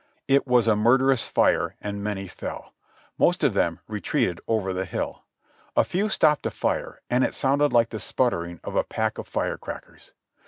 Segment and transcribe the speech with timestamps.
[0.27, 2.73] It was a murderous fire and many fell:
[3.19, 5.25] most of them retreated over the hill:
[5.77, 9.27] a few stopped to fire, and it sounded like the sputtering of a pack of
[9.27, 10.11] firecrackers.